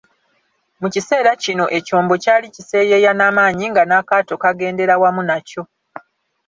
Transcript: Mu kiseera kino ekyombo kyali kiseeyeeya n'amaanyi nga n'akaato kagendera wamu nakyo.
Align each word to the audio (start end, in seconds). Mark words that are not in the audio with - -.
Mu 0.81 0.87
kiseera 0.93 1.31
kino 1.43 1.65
ekyombo 1.77 2.13
kyali 2.23 2.47
kiseeyeeya 2.55 3.11
n'amaanyi 3.15 3.65
nga 3.71 3.83
n'akaato 3.85 4.33
kagendera 4.41 4.93
wamu 5.01 5.21
nakyo. 5.29 5.63